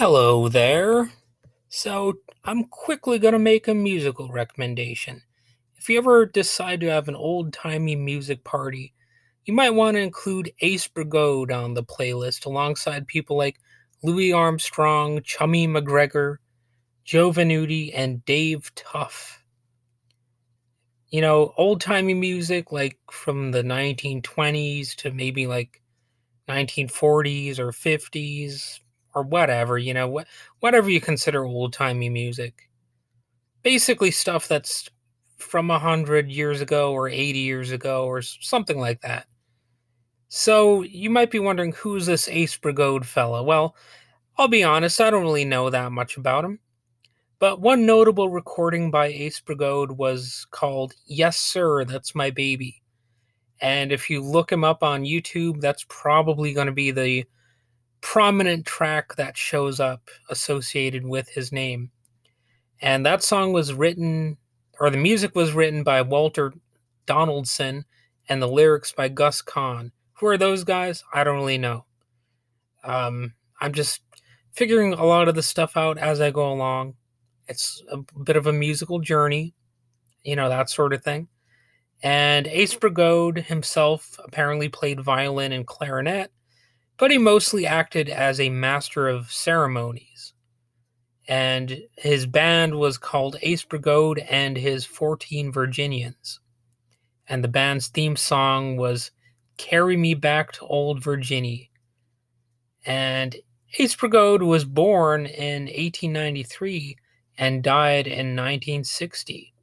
[0.00, 1.12] Hello there.
[1.68, 5.20] So, I'm quickly going to make a musical recommendation.
[5.76, 8.94] If you ever decide to have an old timey music party,
[9.44, 13.60] you might want to include Ace Brigode on the playlist alongside people like
[14.02, 16.40] Louis Armstrong, Chummy MacGregor,
[17.04, 19.44] Joe Venuti, and Dave Tough.
[21.10, 25.82] You know, old timey music like from the 1920s to maybe like
[26.48, 28.80] 1940s or 50s,
[29.14, 32.68] or whatever, you know, wh- whatever you consider old timey music.
[33.62, 34.88] Basically, stuff that's
[35.38, 39.26] from a hundred years ago or 80 years ago or something like that.
[40.28, 43.42] So you might be wondering who's this Ace Brigode fella?
[43.42, 43.74] Well,
[44.38, 46.60] I'll be honest, I don't really know that much about him.
[47.40, 52.82] But one notable recording by Ace Brigode was called Yes Sir, That's My Baby.
[53.60, 57.24] And if you look him up on YouTube, that's probably going to be the
[58.00, 61.90] prominent track that shows up associated with his name.
[62.80, 64.38] And that song was written,
[64.80, 66.52] or the music was written by Walter
[67.06, 67.84] Donaldson,
[68.28, 69.92] and the lyrics by Gus Kahn.
[70.14, 71.02] Who are those guys?
[71.12, 71.84] I don't really know.
[72.84, 74.00] Um, I'm just
[74.52, 76.94] figuring a lot of the stuff out as I go along.
[77.48, 79.54] It's a bit of a musical journey,
[80.22, 81.28] you know, that sort of thing.
[82.02, 86.30] And Ace Brigode himself apparently played violin and clarinet,
[87.00, 90.34] but he mostly acted as a master of ceremonies.
[91.26, 96.40] And his band was called Ace Brigode and his 14 Virginians.
[97.26, 99.12] And the band's theme song was
[99.56, 101.64] Carry Me Back to Old Virginia.
[102.84, 103.34] And
[103.78, 106.98] Ace Brigode was born in 1893
[107.38, 109.54] and died in 1960.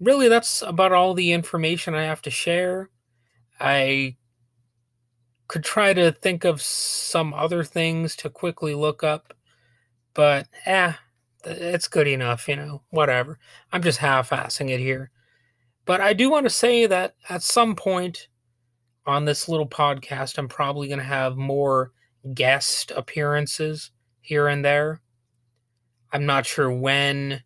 [0.00, 2.90] Really, that's about all the information I have to share.
[3.60, 4.16] I
[5.48, 9.32] could try to think of some other things to quickly look up,
[10.14, 10.92] but eh,
[11.44, 13.38] it's good enough, you know, whatever.
[13.72, 15.10] I'm just half assing it here.
[15.84, 18.28] But I do want to say that at some point
[19.06, 21.92] on this little podcast, I'm probably going to have more
[22.34, 25.00] guest appearances here and there.
[26.12, 27.42] I'm not sure when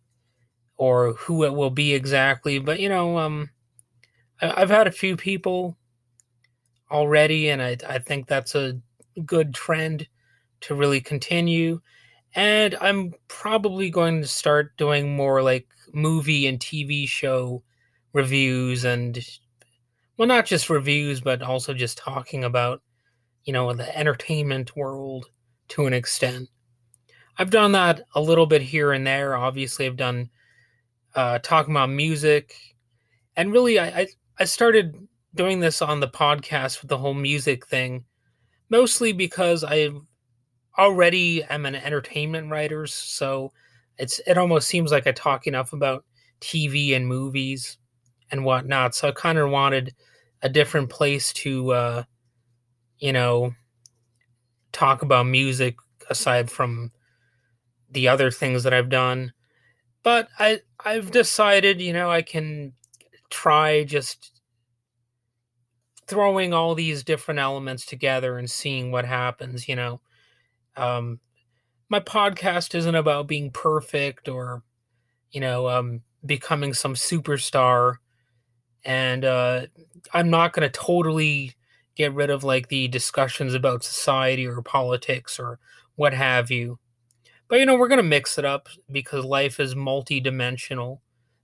[0.77, 3.51] or who it will be exactly, but you know, um,
[4.41, 5.77] I've had a few people
[6.91, 8.79] already, and I, I think that's a
[9.25, 10.07] good trend
[10.61, 11.81] to really continue.
[12.35, 17.63] And I'm probably going to start doing more like movie and TV show
[18.13, 19.19] reviews and,
[20.17, 22.81] well, not just reviews, but also just talking about,
[23.43, 25.29] you know, the entertainment world
[25.69, 26.49] to an extent.
[27.37, 29.35] I've done that a little bit here and there.
[29.35, 30.29] Obviously, I've done
[31.15, 32.55] uh, talking about music,
[33.35, 34.07] and really, I, I
[34.39, 38.05] I started doing this on the podcast with the whole music thing,
[38.69, 39.89] mostly because I
[40.77, 43.51] already am an entertainment writer, so
[43.97, 46.05] it's it almost seems like I talk enough about
[46.39, 47.77] TV and movies
[48.31, 48.95] and whatnot.
[48.95, 49.93] So I kind of wanted
[50.41, 52.03] a different place to, uh,
[52.99, 53.53] you know,
[54.71, 55.75] talk about music
[56.09, 56.91] aside from
[57.91, 59.33] the other things that I've done.
[60.03, 62.73] But I I've decided, you know, I can
[63.29, 64.40] try just
[66.11, 70.01] throwing all these different elements together and seeing what happens, you know.
[70.75, 71.21] Um,
[71.87, 74.61] my podcast isn't about being perfect or,
[75.31, 77.95] you know, um, becoming some superstar.
[78.83, 79.67] And uh,
[80.13, 81.53] I'm not going to totally
[81.95, 85.59] get rid of like the discussions about society or politics or
[85.95, 86.77] what have you.
[87.47, 90.99] But, you know, we're going to mix it up because life is multidimensional.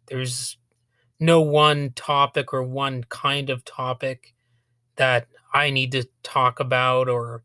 [0.08, 0.58] There's
[1.22, 4.34] no one topic or one kind of topic
[4.98, 7.44] that I need to talk about or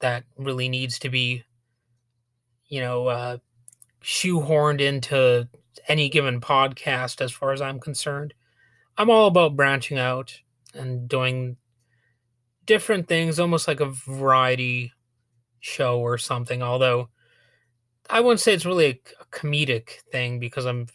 [0.00, 1.44] that really needs to be,
[2.68, 3.38] you know, uh,
[4.02, 5.48] shoehorned into
[5.88, 8.34] any given podcast as far as I'm concerned.
[8.96, 10.40] I'm all about branching out
[10.72, 11.56] and doing
[12.66, 14.92] different things, almost like a variety
[15.60, 16.62] show or something.
[16.62, 17.08] Although
[18.08, 20.86] I wouldn't say it's really a, a comedic thing because I'm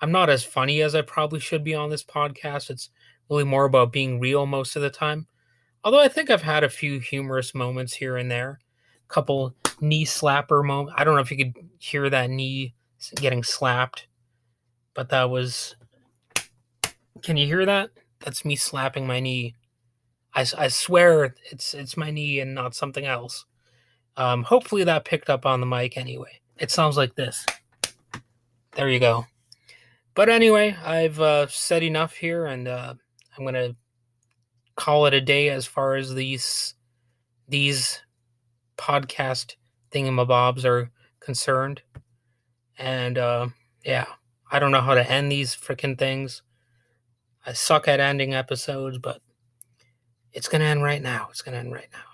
[0.00, 2.70] I'm not as funny as I probably should be on this podcast.
[2.70, 2.90] It's
[3.30, 5.26] really more about being real most of the time.
[5.84, 8.58] Although I think I've had a few humorous moments here and there.
[9.08, 10.94] A couple knee slapper moments.
[10.96, 12.74] I don't know if you could hear that knee
[13.16, 14.06] getting slapped,
[14.94, 15.76] but that was.
[17.22, 17.90] Can you hear that?
[18.20, 19.54] That's me slapping my knee.
[20.34, 23.44] I, I swear it's it's my knee and not something else.
[24.16, 26.40] Um, hopefully that picked up on the mic anyway.
[26.58, 27.46] It sounds like this.
[28.74, 29.26] There you go.
[30.14, 32.94] But anyway, I've uh, said enough here, and uh,
[33.38, 33.76] I'm gonna
[34.76, 36.74] call it a day as far as these
[37.48, 38.02] these
[38.76, 39.54] podcast
[39.92, 40.90] thingamabobs are
[41.20, 41.82] concerned.
[42.78, 43.48] And uh,
[43.84, 44.06] yeah,
[44.50, 46.42] I don't know how to end these freaking things.
[47.44, 49.20] I suck at ending episodes, but
[50.32, 51.28] it's to end right now.
[51.30, 52.07] It's to end right now.